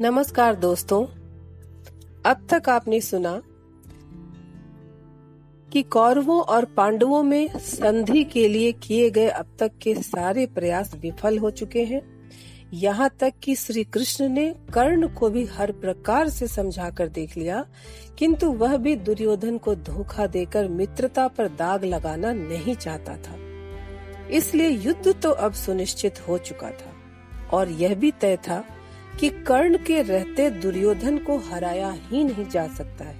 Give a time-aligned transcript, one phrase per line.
[0.00, 1.04] नमस्कार दोस्तों,
[2.26, 3.30] अब तक आपने सुना
[5.68, 10.94] कि कौरवों और पांडवों में संधि के लिए किए गए अब तक के सारे प्रयास
[10.94, 12.02] विफल हो चुके हैं।
[12.72, 17.36] यहाँ तक कि श्री कृष्ण ने कर्ण को भी हर प्रकार से समझा कर देख
[17.36, 17.64] लिया,
[18.18, 23.38] किंतु वह भी दुर्योधन को धोखा देकर मित्रता पर दाग लगाना नहीं चाहता था।
[24.28, 26.94] इसलिए युद्ध तो अब सुनिश्चित हो चुका था,
[27.52, 28.64] और यह भी तय था
[29.20, 33.16] कि कर्ण के रहते दुर्योधन को हराया ही नहीं जा सकता है।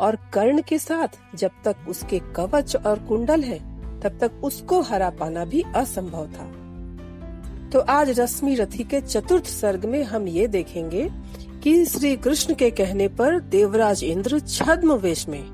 [0.00, 3.58] और कर्ण के साथ जब तक उसके कवच और कुंडल है,
[4.00, 6.50] तब तक उसको हरा पाना भी असंभव था।
[7.70, 11.10] तो आज रश्मि रथी के चतुर्थ सर्ग में हम ये देखेंगे
[11.62, 15.44] कि श्री कृष्ण के कहने पर देवराज इंद्र छद्म वेश में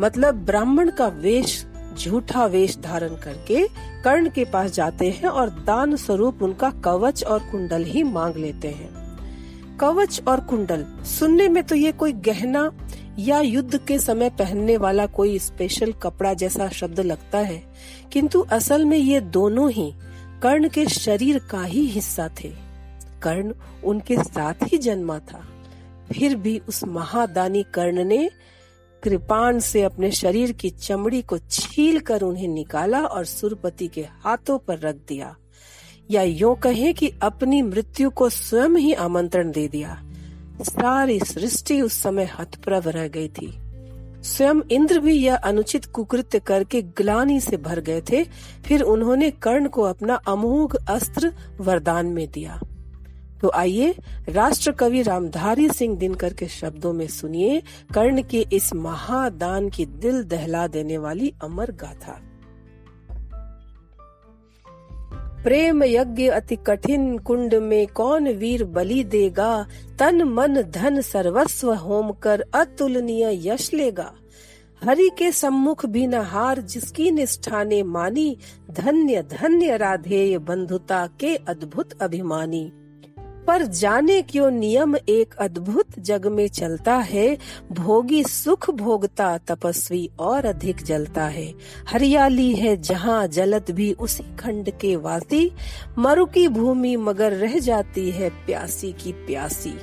[0.00, 3.66] मतलब ब्राह्मण का वेश झूठा वेश धारण करके
[4.04, 8.68] कर्ण के पास जाते हैं और दान स्वरूप उनका कवच और कुंडल ही मांग लेते
[8.68, 8.90] हैं।
[9.80, 12.70] कवच और कुंडल, सुनने में तो ये कोई गहना
[13.18, 17.62] या युद्ध के समय पहनने वाला कोई स्पेशल कपड़ा जैसा शब्द लगता है,
[18.12, 19.92] किंतु असल में ये दोनों ही
[20.42, 22.52] कर्ण के शरीर का ही हिस्सा थे।
[23.22, 23.52] कर्ण
[23.84, 25.42] उनके साथ ही जन्मा था।
[26.12, 28.28] फिर भी उस महादानी कर्ण ने
[29.02, 34.58] कृपाण से अपने शरीर की चमड़ी को छील कर उन्हें निकाला और सुरपति के हाथों
[34.58, 35.36] पर रख दिया।
[36.10, 40.02] या यूँ कहे कि अपनी मृत्यु को स्वयं ही आमंत्रण दे दिया।
[40.62, 43.58] सारी सृष्टि उस समय हतप्रभ रह गई थी।
[44.22, 48.24] स्वयं इंद्र भी यह अनुचित कुकृत्य करके ग्लानी से भर गए थे,
[48.66, 52.60] फिर उन्होंने कर्ण को अपना अमोघ अस्त्र वरदान में दिया।
[53.42, 53.94] तो आइए
[54.28, 57.62] राष्ट्र कवि रामधारी सिंह दिनकर के शब्दों में सुनिए
[57.94, 62.20] कर्ण के इस महादान की दिल दहला देने वाली अमर गाथा।
[65.42, 69.66] प्रेम यज्ञ अति कठिन कुंड में कौन वीर बलि देगा?
[69.98, 74.12] तन मन धन सर्वस्व होम कर अतुलनीय यश लेगा।
[74.84, 78.36] हरि के सम्मुख भी न हार जिसकी निष्ठा ने मानी,
[78.70, 82.72] धन्य धन्य राधेय बंधुता के अद्भुत अभिमानी।
[83.46, 87.38] पर जाने क्यों नियम एक अद्भुत जग में चलता है?
[87.72, 91.54] भोगी सुख भोगता तपस्वी और अधिक जलता है।
[91.88, 95.52] हरियाली है जहाँ, जलत भी उसी खंड के वासी।
[95.98, 99.74] मरु की भूमि मगर रह जाती है प्यासी की प्यासी।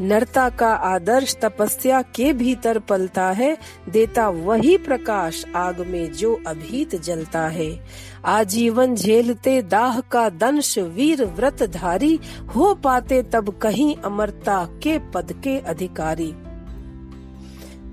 [0.00, 3.56] नरता का आदर्श तपस्या के भीतर पलता है,
[3.88, 7.84] देता वही प्रकाश आग में जो अभीत जलता है।
[8.24, 12.20] आजीवन झेलते दाह का दंश वीर व्रत धारी
[12.56, 16.32] हो पाते तब कहीं अमरता के पद के अधिकारी।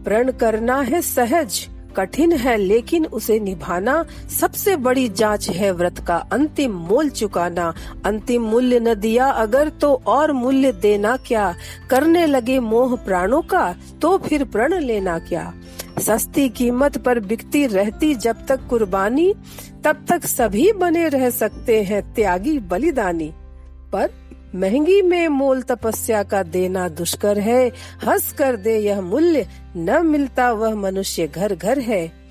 [0.03, 4.03] प्रण करना है सहज कठिन है, लेकिन उसे निभाना
[4.39, 7.73] सबसे बड़ी जाँच है। व्रत का अंतिम मोल चुकाना।
[8.05, 11.53] अंतिम मूल्य न दिया अगर तो और मूल्य देना क्या?
[11.89, 15.53] करने लगे मोह प्राणों का तो फिर प्रण लेना क्या?
[15.99, 19.33] सस्ती कीमत पर बिकती रहती जब तक कुर्बानी,
[19.83, 23.31] तब तक सभी बने रह सकते हैं त्यागी बलिदानी।
[23.93, 24.09] पर
[24.55, 27.71] महँगी में मोल तपस्या का देना दुष्कर है।
[28.07, 29.47] हंस कर दे यह मूल्य,
[29.77, 32.21] न मिलता वह मनुष्य घर घर है।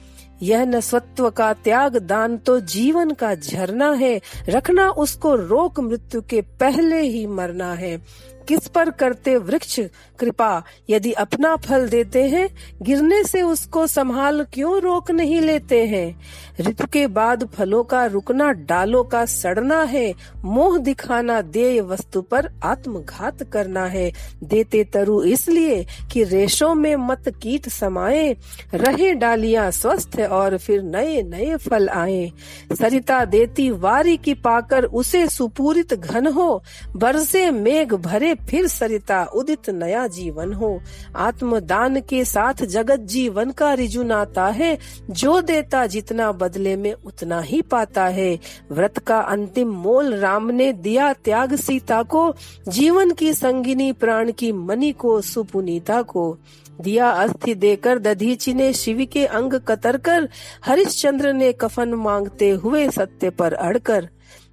[0.43, 6.23] यह न स्वत्व का त्याग, दान तो जीवन का झरना है। रखना उसको रोक मृत्यु
[6.23, 8.03] के पहले ही मरना है।
[8.51, 9.81] किस पर करते वृक्ष?
[10.19, 12.49] कृपा, यदि अपना फल देते हैं,
[12.83, 16.21] गिरने से उसको संभाल क्यों रोक नहीं लेते हैं?
[16.61, 22.51] ऋतु के बाद फलों का रुकना, डालों का सड़ना है, मोह दिखाना, देय वस्तु पर
[22.65, 24.13] आत्मघात करना है।
[24.45, 28.37] देते तरु इसलिए कि रेशों में मत कीट समाये
[28.75, 32.33] रहे डालियाँ स्वस्थ और फिर नए नए फल आए।
[32.73, 36.63] सरिता देती वारी की पाकर उसे सुपूरित घन हो,
[36.97, 40.81] बरसे मेघ भरे फिर सरिता, उदित नया जीवन हो।
[41.17, 44.79] आत्मदान के साथ जगत जीवन का रिजु नाता है।
[45.11, 48.39] जो देता जितना बदले में उतना ही पाता है।
[48.73, 52.35] व्रत का अंतिम मोल राम ने दिया त्याग सीता को।
[52.69, 56.39] जीवन की संगिनी प्राण की मणि को, सुपुनीता को।
[56.81, 60.29] दिया अस्थि देकर दधीची ने शिव के अंग कतर कर
[60.65, 64.09] हरिश्चंद्र ने कफन मांगते हुए सत्य पर अड़कर।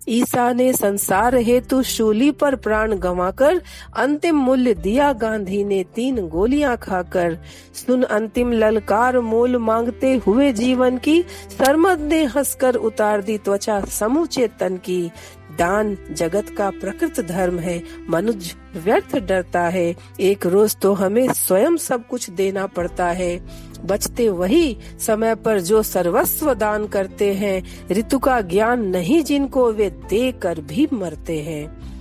[0.09, 3.61] ईसा ने संसार हेतु शूली पर प्राण गंवाकर
[3.95, 7.37] अंतिम मूल्य दिया। गांधी ने तीन गोलियाँ खाकर
[7.75, 14.47] सुन अंतिम ललकार मोल मांगते हुए जीवन की सरमद ने हंसकर उतार दी त्वचा समूचे
[14.59, 15.11] तन की।
[15.51, 21.77] दान जगत का प्रकृत धर्म है। मनुष्य व्यर्थ डरता है। एक रोज तो हमें स्वयं
[21.77, 23.45] सब कुछ देना पड़ता है।
[23.85, 29.89] बचते वही समय पर जो सर्वस्व दान करते हैं। ऋतु का ज्ञान नहीं जिनको वे
[29.89, 31.96] दे कर भी मरते हैं।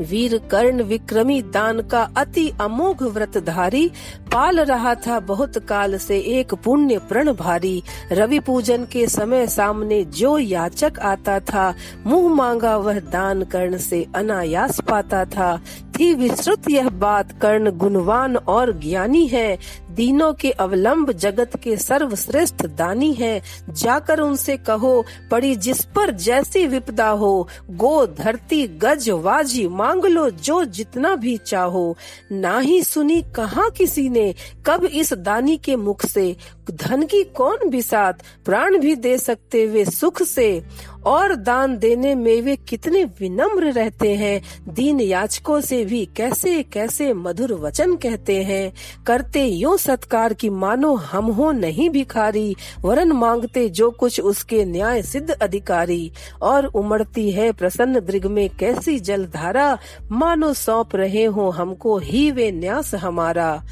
[0.00, 3.86] वीर कर्ण विक्रमी दान का अति अमोघ व्रतधारी,
[4.32, 7.82] पाल रहा था बहुत काल से एक पुण्य प्रण भारी
[8.12, 11.74] रवि पूजन के समय सामने जो याचक आता था,
[12.06, 15.60] मुँह मांगा वह दान कर्ण से अनायास पाता था।
[16.00, 19.58] थी विस्तृत यह बात कर्ण, गुणवान और ज्ञानी है।
[19.90, 26.66] दीनों के अवलंब जगत के सर्वश्रेष्ठ दानी है। जाकर उनसे कहो, पड़ी जिस पर जैसी
[26.66, 31.96] विपदा हो, गो धरती, गज, वाजी, मांग लो जो जितना भी चाहो।
[32.32, 34.34] ना ही सुनी कहा किसी ने,
[34.66, 36.36] कब इस दानी के मुख से।
[36.70, 40.62] धन की कौन बिसात, प्राण भी दे सकते वे सुख से।
[41.06, 44.42] और दान देने में वे कितने विनम्र रहते हैं।
[44.74, 48.72] दीन याचकों से भी कैसे कैसे मधुर वचन कहते हैं।
[49.06, 55.02] करते यो सत्कार की मानो हम हो नहीं भिखारी। वरन मांगते जो कुछ उसके न्याय
[55.02, 56.12] सिद्ध अधिकारी।
[56.42, 59.78] और उमड़ती है प्रसन्न दृग में कैसी जलधारा।
[60.12, 63.62] मानो सौंप रहे हो हमको ही वे न्यास हमारा।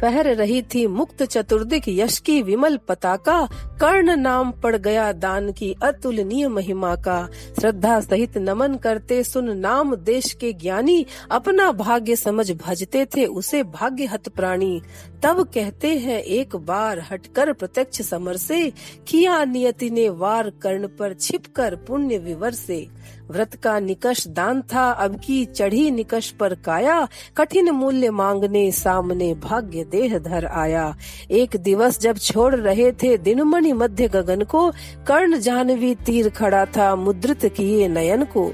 [0.00, 3.48] फहर रही थी मुक्त चतुर्दिक यश की विमल पताका।
[3.80, 7.28] कर्ण नाम पड़ गया दान की अतुलनीय महिमा का।
[7.60, 13.62] श्रद्धा सहित नमन करते सुन नाम देश के ज्ञानी। अपना भाग्य समझ भजते थे उसे
[13.62, 14.82] भाग्य हत प्राणी।
[15.22, 18.72] तब कहते हैं, एक बार हटकर प्रत्यक्ष समर से।
[19.08, 22.88] किया नियति ने वार कर्ण पर छिपकर पुण्य विवर से।
[23.30, 29.34] व्रत का निकष दान था, अब की चढ़ी निकष पर काया, कठिन मूल्य मांगने सामने
[29.34, 30.96] भाग्य देह धर आया।
[31.30, 34.70] एक दिवस जब छोड़ रहे थे दिनमणि मध्य गगन को,
[35.06, 38.52] कर्ण जानवी तीर खड़ा था मुद्रित किए नयन को।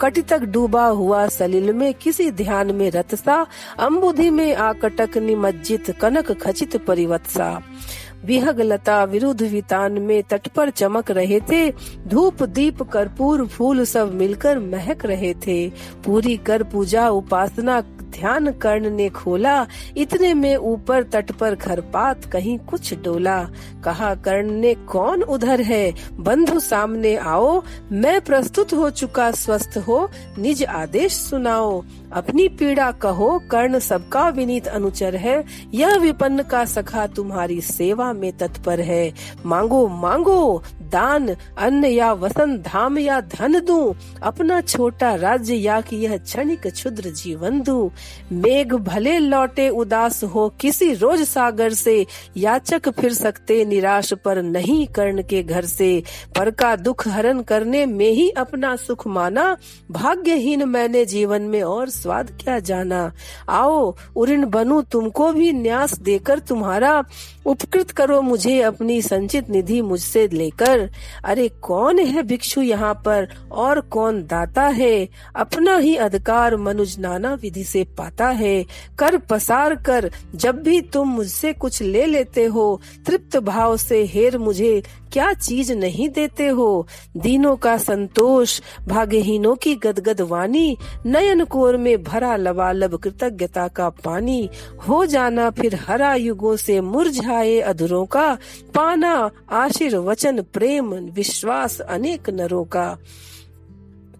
[0.00, 3.46] कटि तक डूबा हुआ सलिल में किसी ध्यान में रतसा
[3.78, 11.10] अम्बुधि में आकटक निमज्जित कनक खचित परिवत्सा। विहग लता विरुद्ध वितान में तट पर चमक
[11.10, 11.72] रहे थे।
[12.06, 15.68] धूप, दीप, कर्पूर, फूल सब मिलकर महक रहे थे।
[16.04, 19.66] पूरी कर पूजा उपासना ध्यान कर्ण ने खोला।
[19.96, 23.48] इतने में ऊपर तट पर खरपात कहीं कुछ डोला।
[23.84, 25.94] कहा, कर्ण ने कौन उधर है?
[26.12, 33.42] बंधु सामने आओ। मैं प्रस्तुत हो चुका, स्वस्थ हो। निज आदेश सुनाओ। अपनी पीड़ा कहो,
[33.50, 35.44] कर्ण सबका विनीत अनुचर है।
[35.74, 39.14] यह विपन्न का सखा तुम्हारी सेवा में तत्पर है।
[39.46, 45.96] मांगो मांगो, दान, अन्न या वसन, धाम या धन दू। अपना छोटा राज्य या कि
[45.96, 47.90] यह क्षणिक क्षुद्र जीवन दू।
[48.32, 52.06] मेघ भले लौटे उदास हो, किसी रोज सागर से
[52.36, 56.02] याचक फिर सकते निराश पर नहीं कर्ण के घर से।
[56.38, 59.56] पर का दुख हरण करने में ही अपना सुख माना।
[59.90, 63.12] भाग्यहीन मैंने जीवन में और स्वाद क्या जाना?
[63.48, 67.04] आओ उऋण बनू, तुमको भी न्यास देकर तुम्हारा
[67.46, 70.90] उपकृत करो मुझे अपनी संचित निधि मुझसे लेकर।
[71.24, 73.28] अरे, कौन है भिक्षु यहाँ पर?
[73.52, 75.08] और कौन दाता है?
[75.36, 78.64] अपना ही अधिकार मनुज नाना विधि से पाता है।
[78.98, 84.38] कर पसार कर, जब भी तुम मुझसे कुछ ले लेते हो, तृप्त भाव से हेर
[84.38, 84.82] मुझे
[85.16, 86.86] क्या चीज़ नहीं देते हो?
[87.16, 90.76] दीनों का संतोष, भाग्यहीनों की गदगद वाणी
[91.06, 94.48] नयन कोर में भरा लबालब कृतज्ञता का पानी।
[94.88, 98.38] हो जाना फिर हरा युगो से मुरझाए अधुरों का,
[98.74, 102.98] पाना आशीर्वचन, प्रेम, विश्वास अनेक नरों का।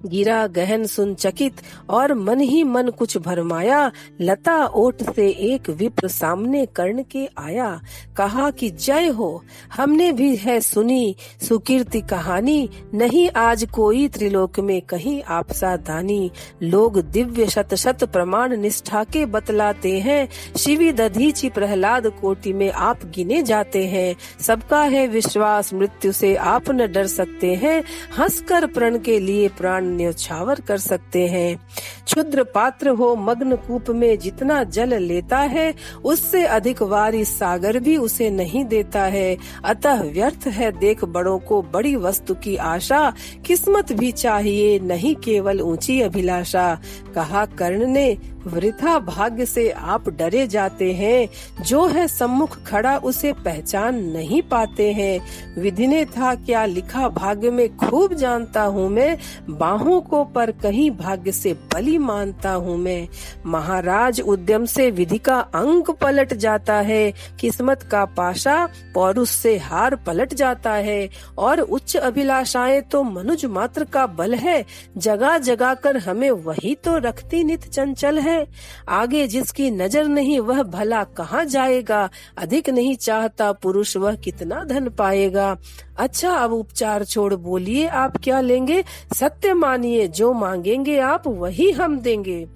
[0.07, 1.55] गिरा, गहन सुन चकित,
[1.91, 7.81] और मन ही मन कुछ भरमाया, लता ओट से एक विप्र सामने कर्ण के आया।
[8.17, 9.45] कहा कि जय हो,
[9.77, 11.17] हमने भी है सुनी,
[11.49, 16.31] सुकीर्ति कहानी, नहीं आज कोई त्रिलोक में कहीं आपसा दानी।
[16.63, 23.05] लोग दिव्य शत शत प्रमाण निष्ठा के बतलाते हैं, शिवी दधीची प्रहलाद कोटि में आप
[23.05, 27.85] गिने जाते हैं। सबका है विश्वास, मृत्यु से आप न डर सकते हैं,
[28.19, 31.57] हंसकर प्रण के लिए प्राण न्यौछावर कर सकते हैं।
[32.05, 35.75] क्षुद्र पात्र हो मग्न कूप में जितना जल लेता है,
[36.05, 41.63] उससे अधिक वारी सागर भी उसे नहीं देता है। अतः व्यर्थ है देख बड़ों को
[41.63, 43.13] बड़ी वस्तु की आशा।
[43.47, 46.81] किस्मत भी चाहिए, नहीं केवल ऊँची अभिलाषा।
[47.15, 51.29] कहा कर्ण ने वृथा भाग्य से आप डरे जाते हैं।
[51.65, 55.21] जो है सम्मुख खड़ा, उसे पहचान नहीं पाते हैं।
[55.59, 59.19] विधि ने था क्या लिखा भाग्य में, खूब जानता हूँ मैं।
[59.51, 63.09] बाहों को पर कहीं भाग्य से बलि मानता हूँ मैं।
[63.47, 69.97] महाराज उद्यम से विधि का अंक पलट जाता है। किस्मत का पाशा, पौरुष से हार
[69.97, 74.65] पलट जाता है। और उच्च अभिलाषाएँ तो मनुज मात्र का बल है।
[74.97, 78.47] जगा जगा कर हमें वही तो रखती नित चंचल है। है।
[78.89, 82.09] आगे जिसकी नज़र नहीं, वह भला कहाँ जाएगा?
[82.39, 85.57] अधिक नहीं चाहता पुरुष वह कितना धन पाएगा?
[85.99, 88.85] अच्छा अब उपचार छोड़ बोलिए, आप क्या लेंगे?
[89.15, 92.56] सत्य मानिए, जो मांगेंगे आप, वही हम देंगे।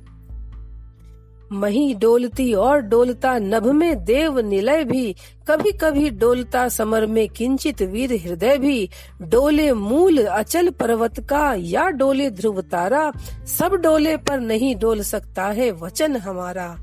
[1.53, 5.17] मही डोलती और डोलता नभ में देव निलय भी।
[5.49, 8.91] कभी कभी डोलता समर में किंचित वीर हृदय भी।
[9.23, 13.13] डोले मूल अचल पर्वत का, या डोले ध्रुव तारा।
[13.47, 16.77] सब डोले पर नहीं डोल सकता है वचन हमारा।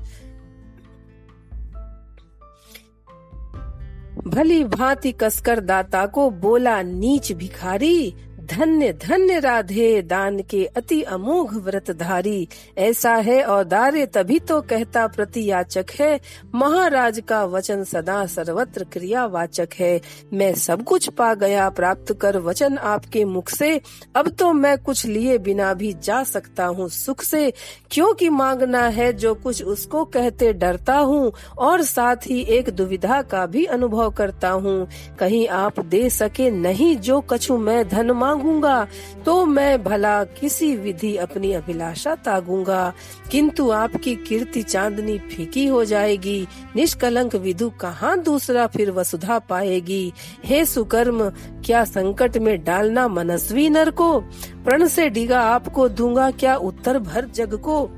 [4.26, 8.14] भली भांति कसकर दाता को बोला नीच भिखारी।
[8.50, 15.50] धन्य धन्य राधे, दान के अति अमोघ व्रतधारी। ऐसा है, औदार्य तभी तो कहता प्रति
[15.50, 16.20] याचक है।
[16.54, 20.00] महाराज का वचन सदा सर्वत्र क्रियावाचक है।
[20.32, 23.80] मैं सब कुछ पा गया, प्राप्त कर वचन आपके मुख से।
[24.16, 27.52] अब तो मैं कुछ लिए बिना भी जा सकता हूँ सुख से।
[27.90, 33.46] क्योंकि मांगना है, जो कुछ उसको कहते डरता हूँ, और साथ ही एक दुविधा का
[33.46, 34.88] भी अनुभव करता हूँ।
[35.18, 38.86] कहीं आप दे सके नहीं, जो कछु मैं धन मांग मांगूँगा
[39.26, 42.92] तो मैं भला किसी विधि अपनी अभिलाषा तागूँगा।
[43.30, 50.12] किंतु आपकी कीर्ति चांदनी फीकी हो जाएगी, निष्कलंक विधु कहाँ दूसरा फिर वसुधा पाएगी?
[50.44, 51.28] हे सुकर्म,
[51.64, 54.18] क्या संकट में डालना मनस्वी नर को?
[54.64, 57.90] प्रण से डिगा आपको दूँगा, क्या उत्तर भर जग को?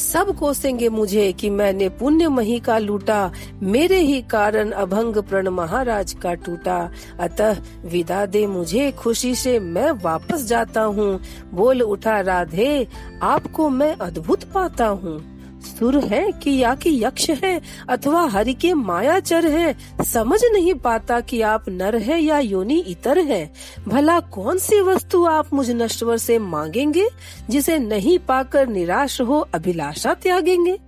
[0.00, 6.12] सब कोसेंगे मुझे कि मैंने पुण्य मही का लूटा, मेरे ही कारण अभंग प्रण महाराज
[6.12, 6.78] का टूटा।
[7.20, 11.20] अतः विदा दे मुझे खुशी से मैं वापस जाता हूँ।
[11.54, 12.86] बोल उठा राधे,
[13.22, 15.29] आपको मैं अद्भुत पाता हूँ।
[15.60, 21.20] सुर है कि या कि यक्ष है, अथवा हरि के मायाचर है, समझ नहीं पाता
[21.20, 23.52] कि आप नर है या योनि इतर है।
[23.88, 27.08] भला कौन सी वस्तु आप मुझ नश्वर से मांगेंगे,
[27.50, 30.78] जिसे नहीं पाकर निराश हो अभिलाषा त्यागेंगे?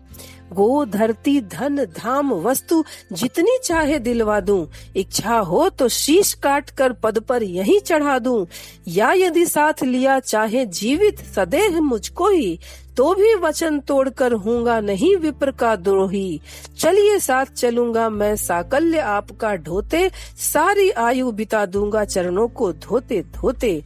[0.52, 6.92] गो धरती, धन, धाम, वस्तु, जितनी चाहे दिलवा दूँ। इच्छा हो तो शीश काट कर
[6.92, 8.46] पद पर यही चढ़ा दूँ।
[8.88, 12.60] या यदि साथ लिया चाहे जीवित सदैव मुझको ही
[12.96, 16.40] तो भी वचन तोड़कर हूँगा नहीं विप्र का द्रोही।
[16.78, 23.84] चलिए साथ चलूँगा मैं, साकल्य आपका ढोते, सारी आयु बिता दूँगा चरणों को धोते धोते।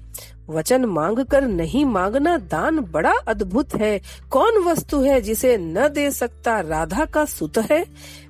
[0.51, 6.11] वचन मांग कर नहीं मांगना दान बड़ा अद्भुत है। कौन वस्तु है जिसे न दे
[6.11, 7.87] सकता राधा का सुत है?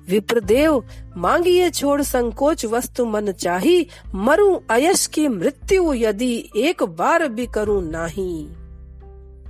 [0.09, 0.83] विप्रदेव,
[1.17, 7.91] मांगिए छोड़ संकोच वस्तु मन चाही, मरु अयश की मृत्यु यदि एक बार भी करूँ
[7.91, 8.66] नहीं।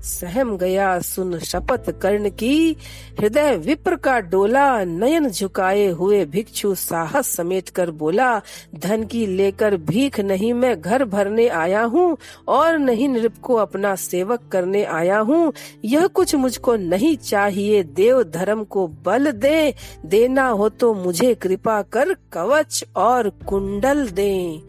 [0.08, 2.76] सहम गया सुन शपथ कर्ण की।
[3.20, 8.30] हृदय विप्र का डोला नयन झुकाए हुए भिक्षु साहस समेट कर बोला,
[8.76, 13.96] धन की लेकर भीख नहीं मैं घर भरने आया हूँ और नहीं नृप को अपना
[13.96, 15.52] सेवक करने आया हूँ।
[15.86, 19.74] यह कुछ मुझको नहीं चाहिए, देव धर्म को बल दे।
[20.06, 24.62] देना हो तो मुझे कृपा कर कवच और कुंडल दे।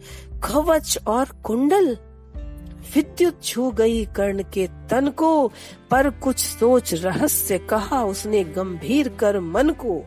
[0.43, 1.97] कवच और कुंडल?
[2.95, 5.47] विद्युत छू गई कर्ण के तन को,
[5.91, 10.01] पर कुछ सोच रहस्य कहा उसने गंभीर कर मन को।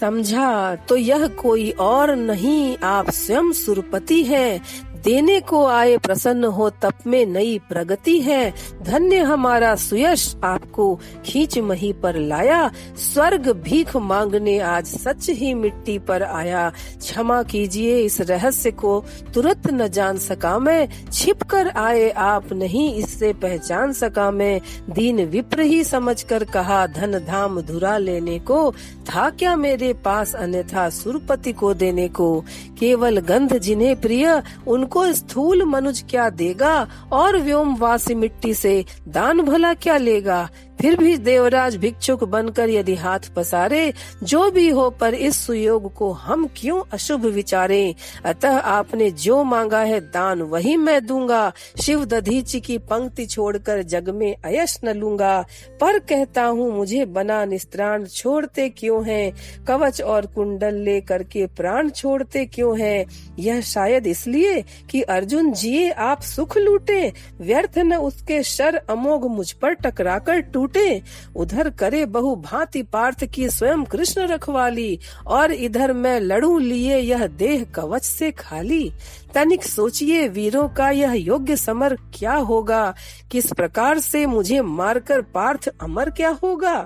[0.00, 4.60] समझा तो यह कोई और नहीं, आप स्वयं सुरपति है
[5.04, 11.58] देने को आए प्रसन्न हो, तप में नई प्रगति है। धन्य हमारा सुयश आपको खींच
[11.58, 18.20] मही पर लाया। स्वर्ग भीख मांगने आज सच ही मिट्टी पर आया। क्षमा कीजिए इस
[18.20, 24.30] रहस्य को, तुरंत न जान सका मैं। छिप कर आए आप नहीं, इससे पहचान सका
[24.30, 29.92] मैं। दीन विप्र ही समझ कर कहा, धन धाम धुरा लेने को। था क्या मेरे
[29.92, 32.44] पास अन्यथा सुरपति को देने को?
[32.78, 36.74] केवल गंध जिन्हें प्रिय, उनको को स्थूल मनुज क्या देगा
[37.12, 40.48] और व्योम वासी मिट्टी से दान भला क्या लेगा?
[40.80, 46.12] फिर भी देवराज भिक्षुक बनकर यदि हाथ पसारे, जो भी हो पर इस सुयोग को
[46.12, 47.94] हम क्यों अशुभ विचारे?
[48.24, 51.52] अतः आपने जो मांगा है दान वही मैं दूँगा।
[51.82, 55.46] शिव दधीची की पंक्ति छोड़कर जग में अयश न लूँगा।
[55.80, 59.32] पर कहता हूँ, मुझे बना निस्त्राण छोड़ते क्यों है?
[59.68, 63.06] कवच और कुंडल ले करके प्राण छोड़ते क्यों है?
[63.38, 69.52] यह शायद इसलिए कि अर्जुन जिए आप सुख लूटे, व्यर्थ न उसके शर अमोघ मुझ
[69.52, 71.02] पर टकरा कर टूटे। टूटे
[71.36, 77.26] उधर करे बहु भांति पार्थ की स्वयं कृष्ण रखवाली, और इधर मैं लड़ू लिए यह
[77.26, 78.90] देह कवच से खाली।
[79.34, 82.94] तनिक सोचिए वीरों का यह योग्य समर क्या होगा,
[83.30, 86.76] किस प्रकार से मुझे मारकर पार्थ अमर क्या होगा?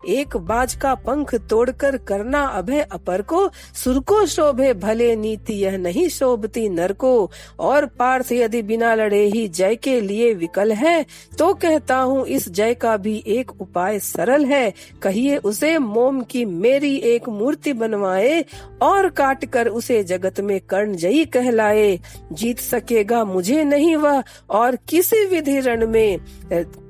[0.00, 5.76] एक बाज का पंख तोड़कर करना अभय अपर को सुर को शोभे भले नीति यह
[5.78, 11.04] नहीं शोभती नर को। और पार्थ यदि बिना लड़े ही जय के लिए विकल है
[11.38, 16.44] तो कहता हूँ इस जय का भी एक उपाय सरल है। कहिए उसे, मोम की
[16.44, 18.44] मेरी एक मूर्ति बनवाए,
[18.82, 21.98] और काट कर उसे जगत में कर्ण जयी कहलाए।
[22.32, 26.18] जीत सकेगा मुझे नहीं वह, और किसी विधि रण में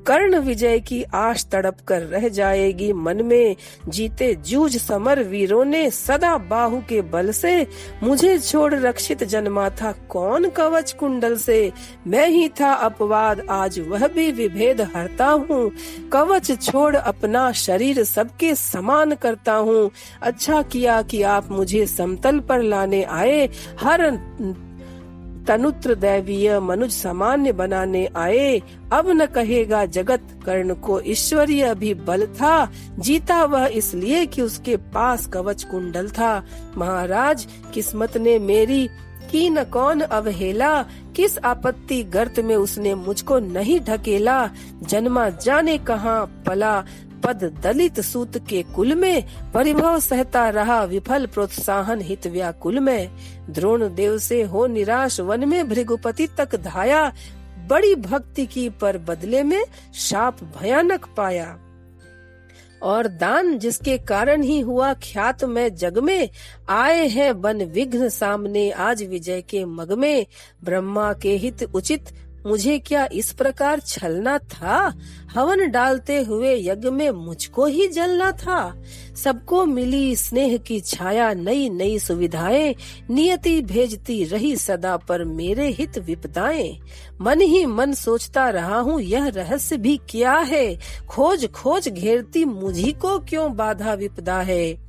[0.09, 3.57] कर्ण विजय की आश तड़प कर रह जाएगी मन में।
[3.89, 7.67] जीते जूझ समर वीरों ने सदा बाहु के बल से।
[8.03, 11.73] मुझे छोड़ रक्षित जन्मा था कौन कवच कुंडल से?
[12.07, 15.71] मैं ही था अपवाद, आज वह भी विभेद हरता हूँ।
[16.13, 19.91] कवच छोड़ अपना शरीर सबके समान करता हूँ।
[20.23, 23.49] अच्छा किया कि आप मुझे समतल पर लाने आए।
[23.81, 24.11] हर
[25.49, 28.63] तनुत्र दैवीय मनुज सामान्य बनाने आए,
[28.93, 34.77] अब न कहेगा जगत कर्ण को ईश्वरीय भी बल था, जीता वह इसलिए कि उसके
[34.77, 36.43] पास कवच कुंडल था।
[36.77, 38.87] महाराज, किस्मत ने मेरी,
[39.31, 40.83] की न कौन अवहेला,
[41.17, 44.51] किस आपत्ति गर्त में उसने मुझको नहीं ढकेला,
[44.83, 46.85] जन्मा जाने कहाँ पला
[47.25, 53.11] पद दलित सूत के कुल में, परिभव सहता रहा विफल प्रोत्साहन हित व्याकुल में।
[53.51, 57.13] द्रोण देव से हो निराश वन में भृगुपति तक धाया,
[57.69, 61.59] बड़ी भक्ति की पर बदले में शाप भयानक पाया।
[62.83, 66.29] और दान जिसके कारण ही हुआ ख्यात में जग में,
[66.69, 70.27] आए हैं बन विघ्न सामने आज विजय के मग में।
[70.65, 72.05] ब्रह्मा के हित उचित
[72.49, 74.99] मुझे क्या इस प्रकार छलना था?
[75.31, 78.83] हवन डालते हुए यज्ञ में मुझको ही जलना था।
[79.25, 82.75] सबको मिली स्नेह की छाया नई नई सुविधाएँ,
[83.11, 86.81] नियति भेजती रही सदा पर मेरे हित विपदाएँ।
[87.21, 90.79] मन ही मन सोचता रहा हूँ, यह रहस्य भी क्या है?
[91.09, 94.88] खोज खोज घेरती मुझी को क्यों बाधा विपदा है?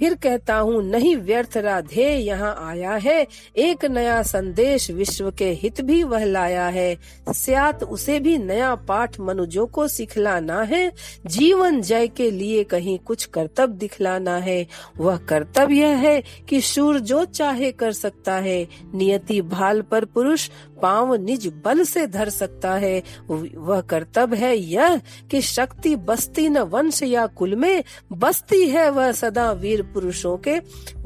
[0.00, 3.26] फिर कहता हूँ, नहीं व्यर्थ राधे, यहाँ आया है।
[3.56, 6.98] एक नया संदेश विश्व के हित भी वह लाया है।
[7.34, 10.92] स्यात उसे भी नया पाठ मनुजों को सिखलाना है।
[11.26, 14.66] जीवन जय के लिए कहीं कुछ कर्तव्य दिखलाना है।
[14.98, 20.50] वह कर्तव्य है कि शूर जो चाहे कर सकता है। नियति भाल पर पुरुष
[20.82, 24.96] पाँव निज बल से धर सकता है। वह कर्तव्य है यह
[25.30, 30.58] कि शक्ति बस्ती न वंश या कुल में बस्ती है वह सदा वीर पुरुषों के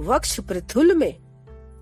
[0.02, 1.14] वक्ष पृथुल में।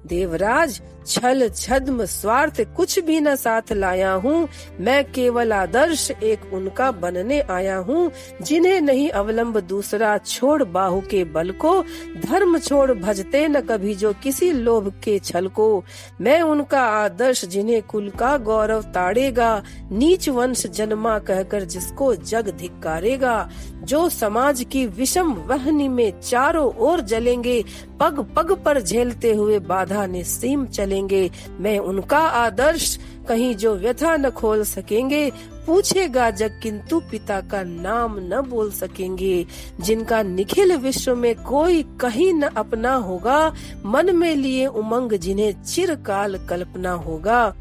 [0.06, 4.48] देवराज छल, छद्म, स्वार्थ कुछ भी न साथ लाया हूँ।
[4.80, 8.10] मैं केवल आदर्श एक उनका बनने आया हूँ,
[8.42, 11.82] जिन्हें नहीं अवलंब दूसरा छोड़ बाहु के बल को।
[12.26, 15.84] धर्म छोड़ भजते न कभी जो किसी लोभ के छल को।
[16.20, 19.62] मैं उनका आदर्श जिन्हें कुल का गौरव ताड़ेगा।
[19.92, 23.50] नीच वंश जन्मा कहकर जिसको जग धिक्कारेगा।
[23.84, 27.64] जो समाज की विषम वहनी में चारों ओर जलेंगे,
[28.00, 34.16] पग पग पर झेलते हुए बाधा निस्सीम चले चलेंगे मैं उनका आदर्श कहीं जो व्यथा
[34.16, 35.30] न खोल सकेंगे,
[35.66, 39.46] पूछेगा जग किंतु पिता का नाम न बोल सकेंगे।
[39.80, 43.52] जिनका निखिल विश्व में कोई कहीं न अपना होगा,
[43.86, 47.54] मन में लिए उमंग जिन्हें चिरकाल कल्पना होगा।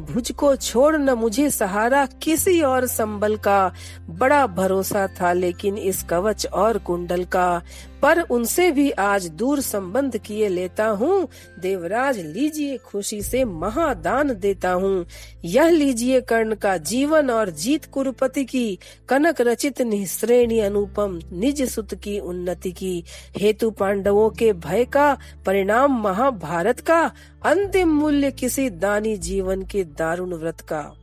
[0.00, 3.72] भुज को छोड़ न मुझे सहारा किसी और संबल का।
[4.10, 7.62] बड़ा भरोसा था लेकिन इस कवच और कुंडल का।
[8.02, 11.28] पर उनसे भी आज दूर संबंध किए लेता हूँ।
[11.58, 15.06] देवराज, लीजिए खुशी से महादान देता हूँ।
[15.44, 18.78] यह लीजिए कर्ण का जीवन और जीत कुरुपति की,
[19.08, 23.04] कनक रचित निश्रेणी अनुपम, निज सुत की उन्नति की।
[23.36, 27.10] हेतु पांडवों के भय का, परिणाम महाभारत का,
[27.44, 30.94] अंतिम मूल्य किसी दानी जीवन के दारुण व्रत का।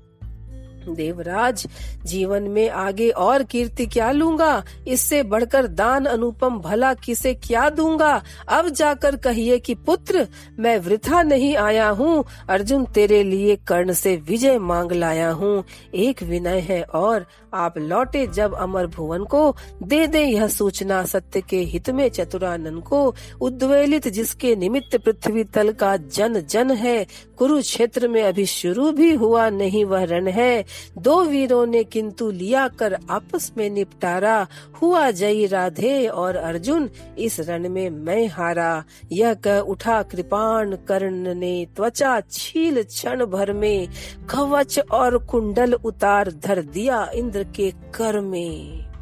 [0.89, 1.67] देवराज,
[2.06, 4.63] जीवन में आगे और कीर्ति क्या लूँगा?
[4.88, 8.24] इससे बढ़कर दान अनुपम भला किसे क्या दूँगा?
[8.48, 10.28] अब जाकर कहिए कि पुत्र,
[10.60, 15.63] मैं वृथा नहीं आया हूँ। अर्जुन तेरे लिए कर्ण से विजय मांग लाया हूँ।
[15.96, 21.42] एक विनय है और आप लौटे जब अमर भुवन को दे दे यह सूचना सत्य
[21.42, 27.06] के हित में चतुरानन को, उद्वेलित जिसके निमित्त पृथ्वी तल का जन जन है,
[27.38, 30.66] कुरुक्षेत्र में अभी शुरू भी हुआ नहीं वह रण है।
[30.98, 34.48] दो वीरों ने किंतु लिया कर आपस में निपटारा,
[34.82, 41.34] हुआ जय राधे और अर्जुन, इस रण में मैं हारा। यह कह उठा कृपाण कर्ण
[41.34, 43.88] ने, त्वचा छील क्षण भर में
[44.30, 48.93] कवच और कुंडल उतार धर दिया, इंद्र के कर में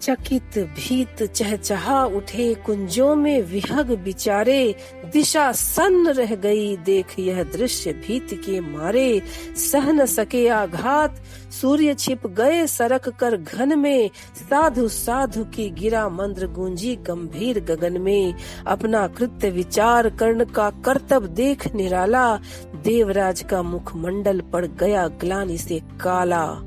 [0.00, 4.74] चकित भीत चहचहा उठे कुंजों में विहग बिचारे।
[5.12, 9.22] दिशा सन्न रह गई, देख यह दृश्य भीत के मारे।
[9.56, 11.22] सह न सके आघात,
[11.60, 18.00] सूर्य छिप गए सरक कर घन में। साधु साधु की गिरा मंद्र गूंजी गंभीर गगन
[18.00, 18.34] में।
[18.66, 22.36] अपना कृत्य विचार कर्ण का कर्तव्य देख निराला।
[22.84, 26.62] देवराज का मुखमंडल पड़ गया ग्लानी से काला।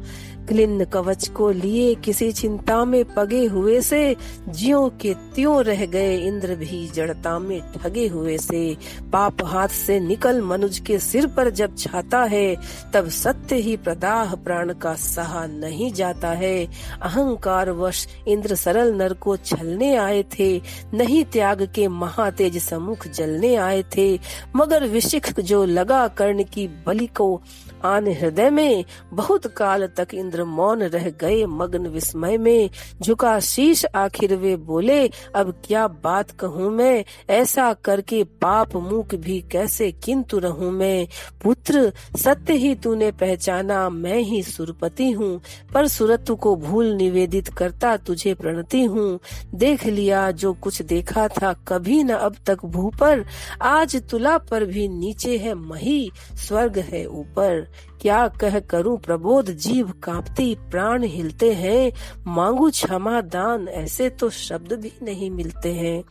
[0.48, 4.16] क्लिन्न कवच को लिए किसी चिंता में पगे हुए से
[4.50, 8.78] ज्यो के त्यों रह गए इंद्र भी जड़ता में ठगे हुए से।
[9.14, 12.56] पाप हाथ से निकल मनुज के सिर पर जब छाता है,
[12.94, 16.66] तब सत्य ही प्रदाह प्राण का सहा नहीं जाता है।
[17.02, 20.62] अहंकार वश इंद्र सरल नर को छलने आए थे,
[20.94, 24.20] नहीं त्याग के महातेज सम्मुख जलने आए थे।
[24.56, 27.42] मगर विशिख जो लगा कर्ण की बलि को
[27.86, 32.70] आन हृदय में बहुत काल तक इंद्र मौन रह गए मग्न विस्मय में।
[33.02, 37.06] झुका शीश आखिर वे बोले, अब क्या बात कहूँ मैं?
[37.30, 41.08] ऐसा करके पाप मुख भी कैसे किंतु रहूँ मैं?
[41.44, 45.42] पुत्र, सत्य ही तूने पहचाना, मैं ही सुरपति हूँ।
[45.74, 49.20] पर सुरत को भूल निवेदित करता तुझे प्रणति हूँ।
[49.56, 53.26] देख लिया, जो कुछ देखा था कभी न अब तक भू पर।
[53.62, 57.71] आज तुला पर भी नीचे है मही, स्वर्ग है ऊपर।
[58.02, 61.92] क्या कह करूँ, प्रबोध जीव कांपती प्राण हिलते हैं।
[62.28, 66.04] मांगू क्षमा दान, ऐसे तो शब्द भी नहीं मिलते हैं।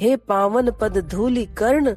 [0.00, 1.94] हे पावन पद धूली कर्ण,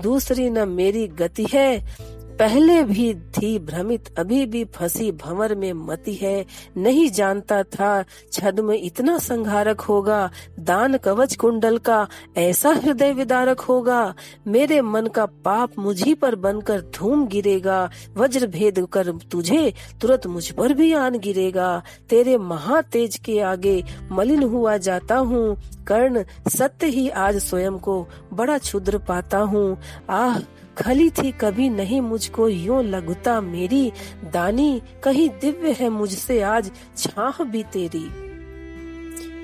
[0.00, 1.96] दूसरी न मेरी गति है।
[2.38, 6.44] पहले भी थी भ्रमित, अभी भी फंसी भंवर में मती है।
[6.76, 13.60] नहीं जानता था छद में इतना संघारक होगा। दान कवच कुंडल का ऐसा हृदय विदारक
[13.60, 14.14] होगा।
[14.46, 20.50] मेरे मन का पाप मुझी पर बनकर धूम गिरेगा। वज्र भेद कर तुझे तुरंत मुझ
[20.50, 27.08] पर भी आन गिरेगा। तेरे महातेज के आगे मलिन हुआ जाता हूँ। कर्ण सत्य ही
[27.08, 29.78] आज स्वयं को बड़ा क्षुद्र पाता हूँ।
[30.10, 30.38] आह
[30.78, 33.92] खली थी कभी नहीं मुझको यो लघुता मेरी
[34.32, 38.06] दानी, कहीं दिव्य है मुझसे आज छाह भी तेरी।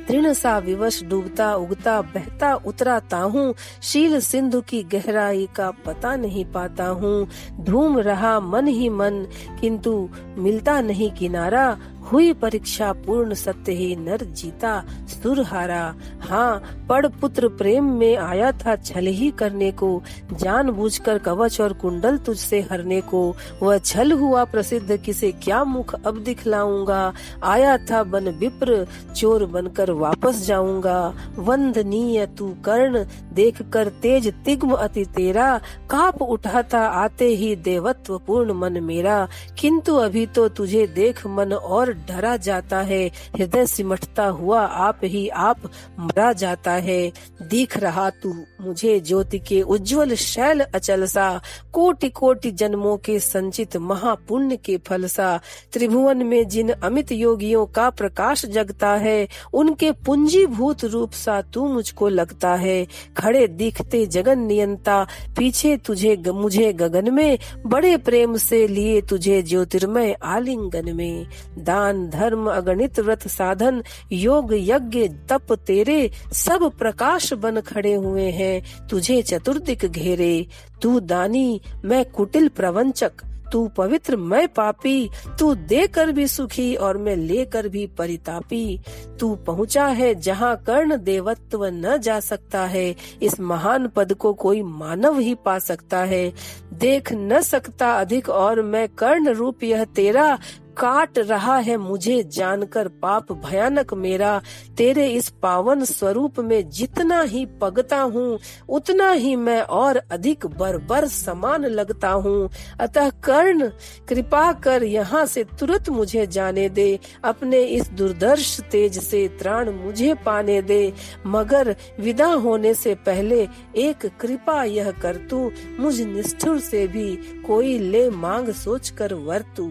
[0.09, 6.45] तृण सा विवश डूबता उगता, बहता उतराता हूँ शील सिंधु की गहराई का पता नहीं
[6.45, 7.29] पाता हूँ।
[7.61, 9.27] धूम रहा मन ही मन,
[9.61, 11.67] किंतु मिलता नहीं किनारा
[12.13, 18.53] हुई परीक्षा पूर्ण सत्य ही नर जीता सुर हारा। हाँ पड़ पुत्र प्रेम में आया
[18.53, 24.13] था छल ही करने को। जान कर कवच और कुंडल तुझसे हरने को। वह छल
[24.13, 27.13] हुआ प्रसिद्ध, किसे क्या मुख अब दिखलाऊँगा?
[27.45, 34.73] आया था बन विप्र, चोर बनकर वापस जाऊँगा। वंदनीय तू कर्ण देख कर तेज तिग्म
[34.73, 40.87] अति तेरा। काप उठा था आते ही देवत्व पूर्ण मन मेरा। किंतु अभी तो तुझे
[40.87, 45.57] देख मन और डरा जाता है। हृदय सिमटता हुआ आप ही आप
[46.01, 51.41] मरा जाता है। दिख रहा तू मुझे ज्योति के उज्जवल शैल अचल सा।
[51.73, 55.41] कोटि कोटि जन्मों के संचित महापुण्य के फल सा।
[55.73, 62.09] त्रिभुवन में जिन अमित योगियों का प्रकाश जगता है, उनके पुंजीभूत रूप सा तू मुझको
[62.09, 62.87] लगता है।
[63.17, 65.07] खड़े दिखते जगन नियंता,
[65.39, 71.27] पीछे तुझे मुझे गगन में, बड़े प्रेम से लिए तुझे ज्योतिर्मय आलिंगन में।
[71.59, 78.89] दान धर्म, अगणित व्रत साधन, योग, यज्ञ, तप, तेरे, सब प्रकाश बन खड़े हुए हैं।
[78.89, 80.47] तुझे चतुर्दिक घेरे।
[80.83, 83.13] तू दानी, मैं कुटिल प्रवंचक।
[83.53, 88.81] तू पवित्र, मैं पापी। तू देकर भी सुखी और मैं लेकर भी परितापी।
[89.21, 94.63] तू पहुँचा है जहाँ कर्ण देवत्व न जा सकता है। इस महान पद को कोई
[94.63, 96.33] मानव ही पा सकता है।
[96.73, 100.39] देख न सकता अधिक और मैं कर्ण रूप यह तेरा।
[100.79, 104.41] काट रहा है मुझे जानकर पाप भयानक मेरा।
[104.77, 111.07] तेरे इस पावन स्वरूप में जितना ही पगता हूँ, उतना ही मैं और अधिक बरबर
[111.07, 113.69] समान लगता हूँ। अतः कर्ण,
[114.09, 120.15] कृपा कर यहाँ से तुरंत मुझे जाने दे। अपने इस दुर्दर्श तेज से त्राण मुझे
[120.15, 120.93] पाने दे।
[121.27, 127.15] मगर विदा होने से पहले एक कृपा यह कर तू। मुझ निष्ठुर से भी
[127.47, 129.71] कोई ले मांग सोच कर वर्तू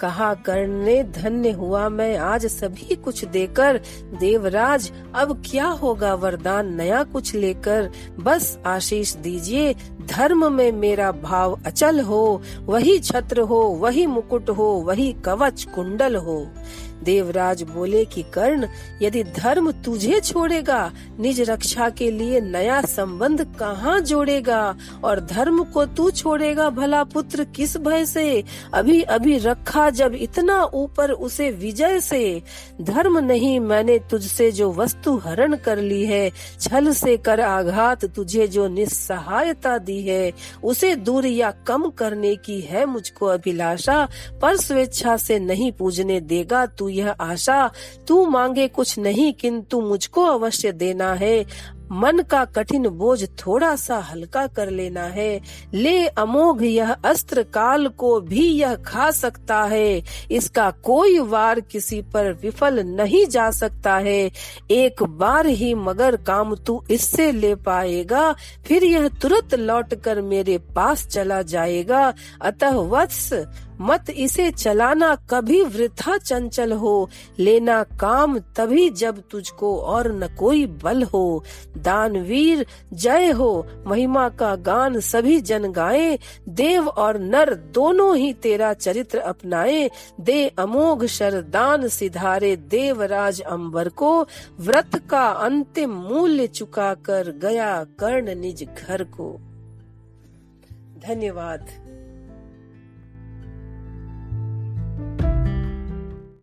[0.00, 3.80] कहा, करने धन्य हुआ मैं, आज सभी कुछ देकर,
[4.18, 7.90] देवराज, अब क्या होगा वरदान, नया कुछ लेकर?
[8.18, 9.74] बस आशीष दीजिए,
[10.10, 16.16] धर्म में मेरा भाव अचल हो, वही छत्र हो, वही मुकुट हो, वही कवच कुंडल
[16.16, 16.46] हो।
[17.04, 18.66] देवराज बोले कि कर्ण,
[19.02, 25.84] यदि धर्म तुझे छोड़ेगा, निज रक्षा के लिए नया संबंध कहाँ जोड़ेगा, और धर्म को
[25.86, 28.44] तू छोड़ेगा भला पुत्र किस भय से?
[28.74, 32.42] अभी अभी रखा जब इतना ऊपर उसे विजय से।
[32.80, 36.30] धर्म नहीं, मैंने तुझसे जो वस्तु हरण कर ली है,
[36.60, 40.32] छल से कर आघात तुझे जो निस्सहायता दी है,
[40.64, 44.08] उसे दूर या कम करने की है मुझको अभिलाषा,
[44.42, 47.70] पर स्वेच्छा से नहीं पूजने देगा तू यह आशा,
[48.08, 51.44] तू मांगे कुछ नहीं किंतु मुझको अवश्य देना है।
[51.92, 55.40] मन का कठिन बोझ थोड़ा सा हल्का कर लेना है।
[55.74, 62.00] ले अमोघ, यह अस्त्र काल को भी यह खा सकता है। इसका कोई वार किसी
[62.02, 64.30] पर विफल नहीं जा सकता है।
[64.70, 68.34] एक बार ही मगर काम तू इससे ले पाएगा,
[68.66, 73.32] फिर यह तुरंत लौट कर मेरे पास चला जाएगा। अतः वत्स
[73.80, 80.66] मत इसे चलाना, कभी वृथा चंचल हो। लेना काम तभी जब तुझको और न कोई
[80.66, 81.44] बल हो।
[81.78, 88.72] दानवीर, जय हो। महिमा का गान सभी जन गाए। देव और नर दोनों ही तेरा
[88.72, 94.26] चरित्र अपनाए। दे अमोघ शरदान सिधारे देवराज अंबर को।
[94.60, 99.40] व्रत का अंतिम मूल्य चुका कर गया कर्ण निज घर को।
[101.06, 101.85] धन्यवाद।